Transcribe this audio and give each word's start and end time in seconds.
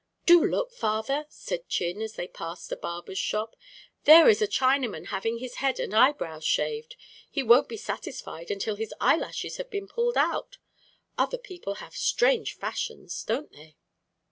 "Do 0.25 0.43
look, 0.43 0.71
father," 0.71 1.27
said 1.29 1.69
Chin, 1.69 2.01
as 2.01 2.13
they 2.13 2.27
passed 2.27 2.71
a 2.71 2.75
barber's 2.75 3.19
shop. 3.19 3.55
"There 4.05 4.27
is 4.27 4.41
a 4.41 4.47
Chinaman 4.47 5.09
having 5.09 5.37
his 5.37 5.57
head 5.57 5.79
and 5.79 5.93
eyebrows 5.93 6.43
shaved. 6.43 6.95
He 7.29 7.43
won't 7.43 7.69
be 7.69 7.77
satisfied 7.77 8.49
until 8.49 8.77
his 8.77 8.95
eyelashes 8.99 9.57
have 9.57 9.69
been 9.69 9.87
pulled 9.87 10.17
out. 10.17 10.57
Other 11.19 11.37
people 11.37 11.75
have 11.75 11.93
strange 11.95 12.55
fashions, 12.57 13.23
don't 13.25 13.51
they?" 13.51 13.77